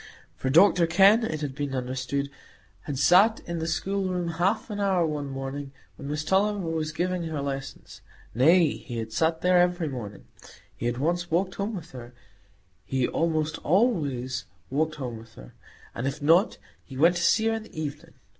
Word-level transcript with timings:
For 0.35 0.49
Dr 0.49 0.87
Kenn, 0.87 1.23
it 1.23 1.41
had 1.41 1.53
been 1.53 1.75
understood, 1.75 2.31
had 2.85 2.97
sat 2.97 3.39
in 3.41 3.59
the 3.59 3.67
schoolroom 3.67 4.29
half 4.29 4.71
an 4.71 4.79
hour 4.79 5.05
one 5.05 5.29
morning, 5.29 5.73
when 5.95 6.07
Miss 6.07 6.23
Tulliver 6.23 6.67
was 6.71 6.91
giving 6.91 7.25
her 7.25 7.39
lessons,—nay, 7.39 8.77
he 8.77 8.97
had 8.97 9.13
sat 9.13 9.41
there 9.41 9.59
every 9.59 9.87
morning; 9.87 10.25
he 10.75 10.87
had 10.87 10.97
once 10.97 11.29
walked 11.29 11.53
home 11.53 11.75
with 11.75 11.91
her,—he 11.91 13.07
almost 13.09 13.59
always 13.59 14.45
walked 14.71 14.95
home 14.95 15.19
with 15.19 15.35
her,—and 15.35 16.07
if 16.07 16.19
not, 16.19 16.57
he 16.83 16.97
went 16.97 17.15
to 17.17 17.21
see 17.21 17.45
her 17.45 17.53
in 17.53 17.61
the 17.61 17.79
evening. 17.79 18.13